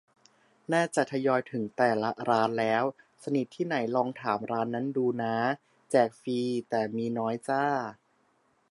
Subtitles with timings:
[0.73, 2.83] น่าจะทยอยถึงแต่ละร้านแล้ว
[3.23, 5.35] สนิทที่ไหนลองถามร้านนั้นดูน้า
[5.91, 6.39] แจกฟรี
[6.69, 7.65] แต่มีน้อยจ้า